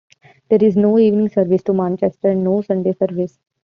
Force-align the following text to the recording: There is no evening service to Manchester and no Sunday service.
There 0.49 0.63
is 0.63 0.75
no 0.75 0.97
evening 0.97 1.29
service 1.29 1.61
to 1.65 1.73
Manchester 1.73 2.29
and 2.31 2.43
no 2.43 2.63
Sunday 2.63 2.93
service. 2.93 3.37